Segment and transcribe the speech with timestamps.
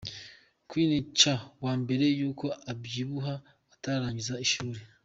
[0.67, 3.33] Queen Cha wa mbere yuko abyibuha
[3.73, 4.79] atararangiza ishuri.